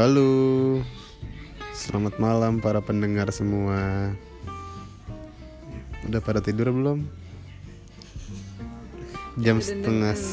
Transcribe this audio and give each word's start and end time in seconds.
Halo, 0.00 0.80
selamat 1.76 2.16
malam 2.16 2.56
para 2.56 2.80
pendengar 2.80 3.28
semua. 3.36 4.08
Udah 6.08 6.24
pada 6.24 6.40
tidur 6.40 6.72
belum? 6.72 7.04
Jam 9.44 9.60
setengah. 9.60 10.16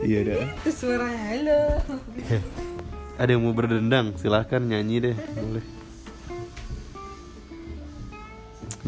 Iya 0.00 0.18
dah. 0.24 0.48
Itu 0.64 0.70
suaranya 0.72 1.20
halo. 1.28 1.60
Ada 3.20 3.36
yang 3.36 3.44
mau 3.44 3.52
berdendang? 3.52 4.16
Silahkan 4.16 4.64
nyanyi 4.64 5.12
deh, 5.12 5.16
boleh. 5.36 5.64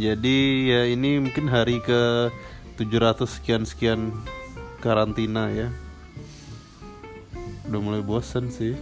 Jadi 0.00 0.72
ya 0.72 0.88
ini 0.88 1.20
mungkin 1.20 1.52
hari 1.52 1.84
ke 1.84 2.32
700 2.80 3.28
sekian 3.28 3.68
sekian 3.68 4.08
karantina 4.80 5.52
ya. 5.52 5.68
Udah 7.74 7.82
mulai 7.82 8.06
bosen 8.06 8.54
sih. 8.54 8.78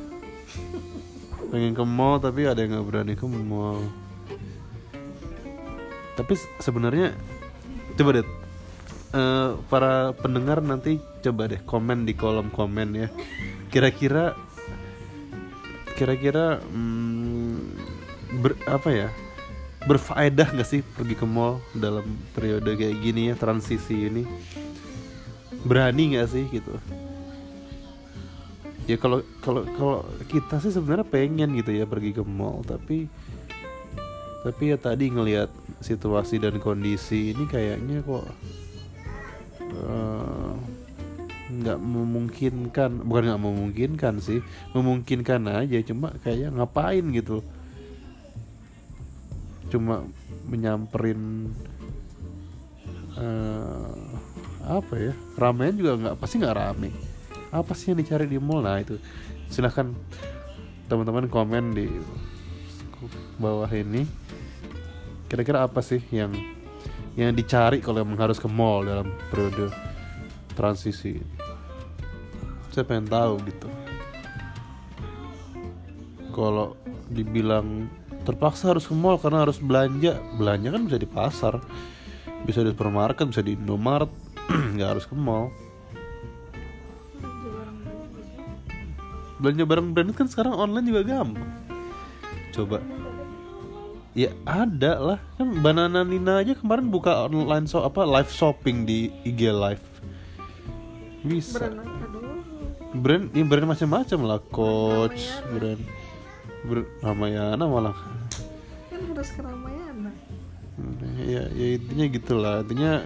Pengen 1.49 1.73
ke 1.73 1.81
mall 1.81 2.21
tapi 2.21 2.45
ada 2.45 2.61
yang 2.61 2.77
nggak 2.77 2.87
berani 2.93 3.17
ke 3.17 3.25
mall. 3.25 3.81
Tapi 6.13 6.37
se- 6.37 6.53
sebenarnya 6.61 7.17
coba 7.97 8.21
deh 8.21 8.29
eh, 9.17 9.51
para 9.73 10.13
pendengar 10.13 10.61
nanti 10.61 11.01
coba 11.25 11.49
deh 11.49 11.57
komen 11.65 12.05
di 12.05 12.13
kolom 12.13 12.53
komen 12.53 12.93
ya. 12.93 13.09
Kira-kira 13.73 14.37
kira-kira 15.97 16.61
hmm, 16.61 17.57
apa 18.69 18.93
ya 18.93 19.09
berfaedah 19.89 20.53
nggak 20.53 20.69
sih 20.69 20.85
pergi 20.85 21.17
ke 21.17 21.25
mall 21.25 21.65
dalam 21.73 22.05
periode 22.37 22.77
kayak 22.77 23.01
gini 23.01 23.33
ya 23.33 23.41
transisi 23.41 24.05
ini 24.05 24.29
berani 25.65 26.13
nggak 26.13 26.29
sih 26.29 26.45
gitu 26.53 26.77
ya 28.91 28.97
kalau 28.99 29.23
kalau 29.39 29.63
kalau 29.79 29.99
kita 30.27 30.59
sih 30.59 30.75
sebenarnya 30.75 31.07
pengen 31.07 31.55
gitu 31.55 31.71
ya 31.71 31.87
pergi 31.87 32.19
ke 32.19 32.23
mall 32.27 32.67
tapi 32.67 33.07
tapi 34.43 34.75
ya 34.75 34.77
tadi 34.79 35.07
ngelihat 35.07 35.47
situasi 35.79 36.43
dan 36.43 36.59
kondisi 36.59 37.31
ini 37.31 37.47
kayaknya 37.47 38.03
kok 38.03 38.27
eh, 39.71 40.53
nggak 41.53 41.79
memungkinkan 41.79 43.07
bukan 43.07 43.23
nggak 43.29 43.43
memungkinkan 43.45 44.15
sih 44.19 44.43
memungkinkan 44.75 45.47
aja 45.47 45.79
cuma 45.87 46.11
kayaknya 46.27 46.51
ngapain 46.59 47.07
gitu. 47.15 47.45
Cuma 49.71 50.03
menyamperin 50.51 51.55
eh, 53.15 53.95
apa 54.63 54.95
ya 54.99 55.15
ramean 55.39 55.79
juga 55.79 55.93
nggak 55.99 56.17
pasti 56.19 56.43
nggak 56.43 56.57
rame 56.59 56.91
apa 57.53 57.77
sih 57.77 57.93
yang 57.93 58.01
dicari 58.01 58.25
di 58.25 58.41
mall? 58.41 58.65
Nah 58.65 58.81
itu. 58.81 58.97
Silahkan 59.53 59.93
teman-teman 60.89 61.29
komen 61.29 61.77
di 61.77 61.87
bawah 63.37 63.69
ini. 63.69 64.09
Kira-kira 65.29 65.69
apa 65.69 65.85
sih 65.85 66.01
yang 66.09 66.33
yang 67.13 67.37
dicari 67.37 67.85
kalau 67.85 68.01
emang 68.01 68.17
harus 68.17 68.41
ke 68.41 68.49
mall 68.49 68.89
dalam 68.89 69.13
periode 69.29 69.69
transisi? 70.57 71.21
Saya 72.73 72.89
pengen 72.89 73.13
tahu 73.13 73.37
gitu. 73.45 73.69
Kalau 76.33 76.81
dibilang 77.13 77.93
terpaksa 78.25 78.73
harus 78.73 78.89
ke 78.89 78.97
mall 78.97 79.21
karena 79.21 79.45
harus 79.45 79.61
belanja 79.61 80.17
belanja 80.41 80.69
kan 80.73 80.83
bisa 80.87 80.97
di 80.97 81.09
pasar 81.11 81.55
bisa 82.47 82.63
di 82.63 82.71
supermarket 82.71 83.29
bisa 83.29 83.43
di 83.43 83.59
Indomaret 83.59 84.09
nggak 84.79 84.89
harus 84.97 85.05
ke 85.05 85.15
mall 85.19 85.51
belanja 89.43 89.67
barang 89.67 89.87
branded 89.91 90.15
kan 90.15 90.31
sekarang 90.31 90.55
online 90.55 90.87
juga 90.87 91.03
gampang. 91.03 91.51
Coba. 92.55 92.79
Ya 94.15 94.31
ada 94.47 95.03
lah. 95.03 95.19
Kan 95.35 95.59
Banana 95.65 96.07
Nina 96.07 96.39
aja 96.39 96.55
kemarin 96.55 96.95
buka 96.95 97.27
online 97.27 97.67
shop 97.67 97.91
apa 97.91 98.07
live 98.07 98.31
shopping 98.31 98.87
di 98.87 99.11
IG 99.27 99.51
live. 99.51 99.83
Bisa. 101.27 101.59
Brand 101.59 101.83
brand 102.93 103.25
ya 103.35 103.43
brand 103.43 103.67
macam-macam 103.67 104.19
lah. 104.23 104.39
Coach 104.47 105.27
brand. 105.51 105.83
Brand 106.63 106.89
Ramayana 107.03 107.65
malah. 107.67 107.99
Kan 108.95 109.01
harus 109.11 109.31
ke 109.35 109.43
Ramayana. 109.43 110.13
ya 111.27 111.51
ya 111.51 111.67
intinya 111.83 112.05
gitulah. 112.07 112.57
Intinya 112.63 113.03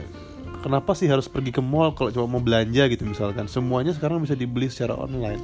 kenapa 0.60 0.92
sih 0.92 1.08
harus 1.08 1.30
pergi 1.30 1.54
ke 1.54 1.62
mall 1.64 1.96
kalau 1.96 2.12
cuma 2.12 2.36
mau 2.36 2.42
belanja 2.44 2.92
gitu 2.92 3.08
misalkan? 3.08 3.48
Semuanya 3.48 3.96
sekarang 3.96 4.20
bisa 4.20 4.36
dibeli 4.36 4.66
secara 4.68 4.98
online 4.98 5.40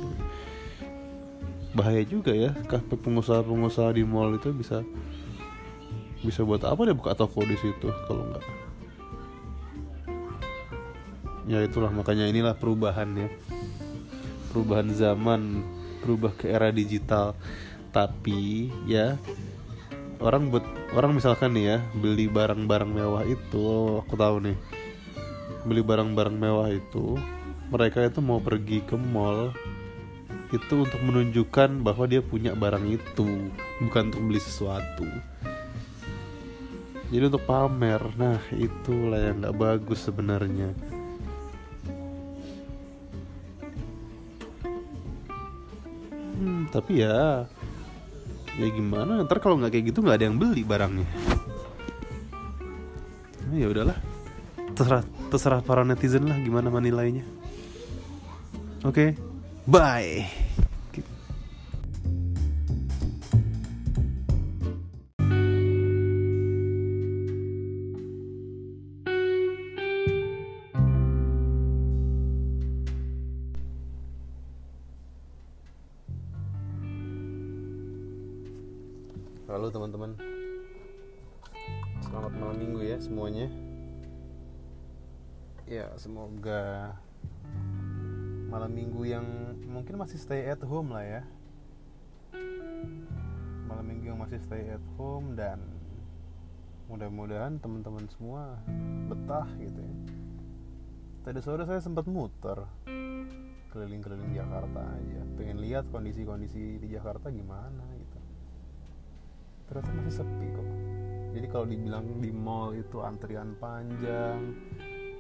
bahaya 1.73 2.03
juga 2.05 2.33
ya. 2.33 2.53
Pengusaha-pengusaha 2.93 3.97
di 3.97 4.05
mall 4.05 4.37
itu 4.37 4.53
bisa 4.53 4.85
bisa 6.23 6.47
buat 6.47 6.63
apa 6.63 6.79
dia 6.87 6.95
buka 6.95 7.19
toko 7.19 7.43
di 7.43 7.59
situ 7.59 7.91
kalau 8.07 8.23
enggak 8.23 8.47
ya 11.51 11.59
itulah 11.67 11.91
makanya 11.91 12.31
inilah 12.31 12.55
perubahan 12.55 13.11
ya 13.19 13.27
perubahan 14.53 14.93
zaman 14.93 15.65
berubah 16.05 16.37
ke 16.37 16.53
era 16.53 16.69
digital. 16.69 17.33
Tapi 17.89 18.69
ya 18.85 19.17
orang 20.21 20.53
buat 20.53 20.65
orang 20.93 21.17
misalkan 21.17 21.57
nih 21.57 21.65
ya 21.65 21.79
beli 21.97 22.29
barang-barang 22.29 22.91
mewah 22.93 23.25
itu 23.25 23.99
aku 24.05 24.15
tahu 24.21 24.45
nih. 24.45 24.57
Beli 25.65 25.81
barang-barang 25.81 26.37
mewah 26.37 26.69
itu 26.69 27.17
mereka 27.73 28.05
itu 28.05 28.21
mau 28.21 28.45
pergi 28.45 28.85
ke 28.85 29.01
mall 29.01 29.57
itu 30.53 30.85
untuk 30.85 31.01
menunjukkan 31.01 31.81
bahwa 31.81 32.05
dia 32.05 32.21
punya 32.21 32.53
barang 32.53 32.85
itu 32.93 33.51
bukan 33.81 34.13
untuk 34.13 34.23
beli 34.29 34.41
sesuatu. 34.41 35.09
Jadi 37.13 37.25
untuk 37.29 37.45
pamer 37.45 38.01
nah 38.17 38.41
itulah 38.53 39.21
yang 39.21 39.41
nggak 39.41 39.57
bagus 39.57 40.05
sebenarnya. 40.05 40.77
Hmm, 46.37 46.69
tapi 46.69 47.01
ya 47.01 47.49
ya 48.61 48.69
gimana? 48.69 49.25
Ntar 49.25 49.41
kalau 49.41 49.57
nggak 49.57 49.73
kayak 49.73 49.87
gitu 49.91 50.05
nggak 50.05 50.17
ada 50.21 50.27
yang 50.29 50.37
beli 50.37 50.63
barangnya. 50.63 51.09
Nah, 53.49 53.57
ya 53.57 53.69
udahlah. 53.69 53.99
Terserah 54.73 55.05
terserah 55.33 55.65
para 55.65 55.81
netizen 55.81 56.29
lah 56.29 56.37
gimana 56.45 56.69
menilainya 56.69 57.25
oke 58.85 59.17
bye 59.65 60.29
Halo 79.53 79.69
teman-teman. 79.69 80.17
Selamat 82.01 82.33
malam 82.41 82.57
minggu 82.57 82.89
ya 82.89 82.97
semuanya. 82.97 83.53
Ya 85.69 85.93
semoga 86.01 86.97
Malam 88.49 88.73
minggu 88.73 89.05
yang 89.05 89.29
mungkin 89.69 90.01
masih 90.01 90.17
stay 90.17 90.49
at 90.49 90.65
home 90.65 90.97
lah 90.97 91.05
ya. 91.05 91.23
Malam 93.69 93.93
minggu 93.93 94.17
yang 94.17 94.25
masih 94.25 94.41
stay 94.41 94.73
at 94.73 94.81
home 94.97 95.37
dan 95.37 95.61
Mudah-mudahan 96.89 97.61
teman-teman 97.61 98.09
semua 98.09 98.57
betah 99.13 99.53
gitu 99.61 99.85
ya. 99.85 99.95
Tadi 101.29 101.45
sore 101.45 101.69
saya 101.69 101.85
sempat 101.85 102.09
muter 102.09 102.57
Keliling-keliling 103.69 104.33
Jakarta 104.33 104.81
aja. 104.81 105.21
Pengen 105.37 105.61
lihat 105.61 105.93
kondisi-kondisi 105.93 106.81
di 106.81 106.89
Jakarta 106.89 107.29
gimana 107.29 107.85
ternyata 109.69 109.91
masih 109.95 110.15
sepi 110.23 110.47
kok. 110.53 110.69
Jadi 111.33 111.47
kalau 111.49 111.67
dibilang 111.67 112.07
di 112.21 112.31
mall 112.31 112.77
itu 112.77 113.01
antrian 113.01 113.57
panjang 113.57 114.53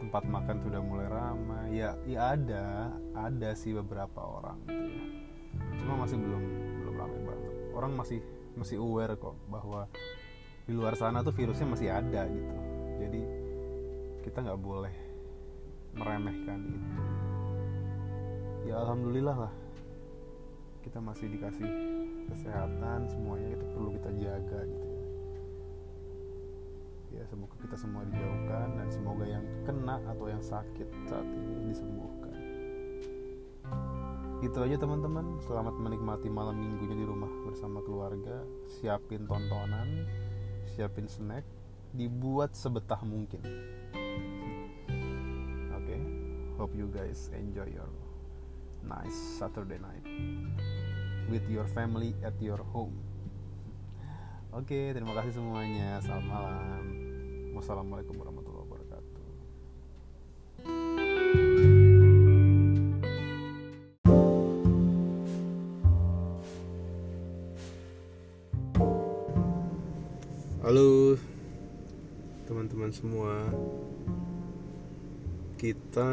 tempat 0.03 0.27
makan 0.27 0.59
sudah 0.67 0.83
mulai 0.83 1.06
ramai 1.06 1.79
ya 1.79 1.94
ya 2.11 2.35
ada 2.35 2.91
ada 3.15 3.55
sih 3.55 3.71
beberapa 3.71 4.19
orang 4.19 4.59
gitu 4.67 4.91
ya. 4.91 5.06
Cuma 5.79 6.05
masih 6.05 6.19
belum 6.19 6.43
belum 6.83 6.94
ramai 6.99 7.21
banget. 7.23 7.55
Orang 7.73 7.93
masih 7.97 8.21
masih 8.59 8.83
aware 8.83 9.17
kok 9.17 9.39
bahwa 9.49 9.89
di 10.67 10.73
luar 10.75 10.94
sana 10.99 11.25
tuh 11.25 11.33
virusnya 11.33 11.71
masih 11.71 11.89
ada 11.89 12.27
gitu. 12.29 12.56
Jadi 12.99 13.21
kita 14.27 14.43
nggak 14.43 14.61
boleh 14.61 14.94
meremehkan 15.97 16.61
itu. 16.67 16.91
Ya 18.71 18.79
alhamdulillah 18.79 19.37
lah 19.49 19.53
kita 20.82 20.99
masih 20.99 21.31
dikasih 21.31 21.70
kesehatan 22.29 23.06
semuanya 23.06 23.55
itu 23.55 23.64
perlu 23.70 23.94
kita 23.96 24.11
jaga 24.19 24.61
gitu 24.67 24.87
ya. 24.87 25.02
Ya 27.12 27.23
semoga 27.29 27.55
kita 27.61 27.76
semua 27.76 28.02
dijauhkan 28.08 28.69
dan 28.76 28.88
semoga 28.88 29.25
yang 29.29 29.44
kena 29.62 30.00
atau 30.08 30.26
yang 30.26 30.43
sakit 30.43 30.88
saat 31.06 31.26
ini 31.29 31.70
disembuhkan. 31.70 32.37
Itu 34.43 34.58
aja 34.58 34.75
teman-teman. 34.75 35.38
Selamat 35.44 35.76
menikmati 35.79 36.26
malam 36.26 36.58
minggunya 36.58 36.99
di 36.99 37.06
rumah 37.06 37.31
bersama 37.46 37.79
keluarga. 37.84 38.43
Siapin 38.67 39.29
tontonan 39.29 40.08
siapin 40.73 41.05
snack 41.05 41.44
dibuat 41.93 42.56
sebetah 42.56 43.05
mungkin. 43.05 43.44
Oke 45.76 45.96
hope 46.56 46.73
you 46.73 46.88
guys 46.88 47.29
enjoy 47.37 47.69
your 47.69 47.90
nice 48.84 49.19
Saturday 49.38 49.79
night. 49.79 50.05
With 51.31 51.46
your 51.49 51.64
family 51.70 52.12
at 52.26 52.37
your 52.43 52.61
home. 52.61 52.99
Oke 54.52 54.93
terima 54.93 55.17
kasih 55.17 55.40
semuanya. 55.40 55.96
Selamat 56.05 56.26
malam. 56.29 56.84
Wassalamualaikum 57.56 58.20
warahmatullahi 58.20 58.64
wabarakatuh. 58.69 59.29
Halo 70.62 71.17
teman-teman 72.44 72.93
semua. 72.93 73.34
Kita 75.56 76.11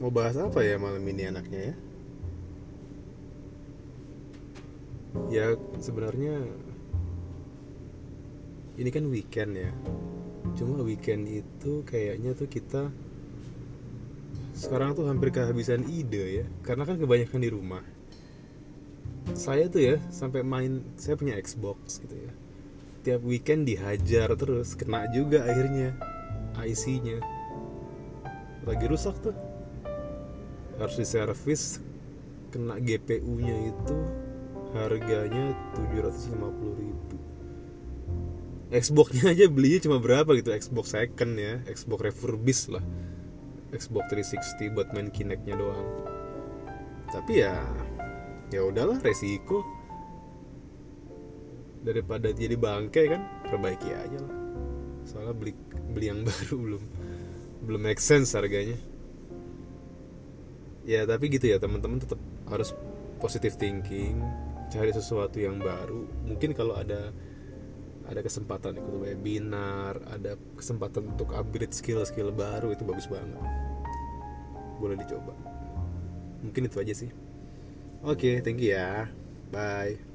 mau 0.00 0.08
bahas 0.08 0.32
apa 0.40 0.64
ya 0.64 0.80
malam 0.80 1.04
ini 1.04 1.28
anaknya 1.28 1.60
ya? 1.60 1.74
Ya 5.28 5.46
sebenarnya 5.76 6.40
ini 8.80 8.88
kan 8.88 9.04
weekend 9.12 9.60
ya. 9.60 9.70
Cuma 10.56 10.80
weekend 10.80 11.28
itu 11.28 11.84
kayaknya 11.84 12.32
tuh 12.32 12.48
kita 12.48 12.88
sekarang 14.56 14.96
tuh 14.96 15.04
hampir 15.04 15.28
kehabisan 15.36 15.84
ide 15.84 16.42
ya. 16.42 16.46
Karena 16.64 16.88
kan 16.88 16.96
kebanyakan 16.96 17.40
di 17.44 17.50
rumah. 17.52 17.84
Saya 19.36 19.68
tuh 19.68 19.84
ya 19.84 19.96
sampai 20.08 20.40
main 20.40 20.80
saya 20.96 21.20
punya 21.20 21.36
Xbox 21.36 22.00
gitu 22.00 22.16
ya. 22.16 22.32
Tiap 23.04 23.20
weekend 23.20 23.68
dihajar 23.68 24.32
terus 24.32 24.72
kena 24.72 25.04
juga 25.12 25.44
akhirnya 25.44 25.92
IC-nya 26.56 27.20
lagi 28.64 28.84
rusak 28.84 29.16
tuh 29.24 29.32
harus 30.80 30.96
diservis 30.96 31.84
kena 32.48 32.80
GPU-nya 32.80 33.56
itu 33.68 33.96
harganya 34.72 35.52
750 35.76 36.80
ribu. 36.80 37.16
Xbox-nya 38.70 39.34
aja 39.34 39.44
belinya 39.50 39.80
cuma 39.82 39.98
berapa 40.00 40.30
gitu? 40.38 40.54
Xbox 40.54 40.94
second 40.94 41.36
ya 41.36 41.60
Xbox 41.68 42.00
refurbished 42.10 42.70
lah. 42.72 42.82
Xbox 43.70 44.10
360 44.10 44.74
buat 44.74 44.88
main 44.96 45.12
Kinect-nya 45.12 45.54
doang. 45.58 45.86
Tapi 47.10 47.44
ya 47.44 47.60
ya 48.50 48.64
udahlah 48.64 48.98
resiko. 49.02 49.62
Daripada 51.80 52.30
jadi 52.30 52.54
bangke 52.56 53.10
kan 53.10 53.22
perbaiki 53.46 53.90
aja 53.90 54.18
lah. 54.22 54.36
Soalnya 55.04 55.34
beli 55.34 55.52
beli 55.90 56.06
yang 56.08 56.22
baru 56.28 56.54
belum 56.56 56.82
belum 57.66 57.80
make 57.84 58.00
sense 58.00 58.32
harganya 58.38 58.78
ya 60.84 61.04
tapi 61.04 61.28
gitu 61.28 61.50
ya 61.50 61.60
teman-teman 61.60 62.00
tetap 62.00 62.20
harus 62.48 62.72
positive 63.20 63.54
thinking 63.60 64.20
cari 64.70 64.94
sesuatu 64.94 65.36
yang 65.36 65.58
baru. 65.60 66.06
Mungkin 66.24 66.54
kalau 66.54 66.78
ada 66.78 67.10
ada 68.10 68.20
kesempatan 68.26 68.74
ikut 68.80 68.96
webinar 69.06 70.02
ada 70.10 70.34
kesempatan 70.58 71.14
untuk 71.14 71.30
upgrade 71.36 71.74
skill-skill 71.74 72.32
baru 72.34 72.72
itu 72.72 72.82
bagus 72.86 73.06
banget. 73.06 73.38
Boleh 74.80 74.96
dicoba. 74.96 75.34
Mungkin 76.40 76.70
itu 76.70 76.76
aja 76.80 76.94
sih. 76.96 77.10
Oke 78.00 78.40
thank 78.40 78.62
you 78.62 78.72
ya. 78.72 79.10
Bye 79.50 80.09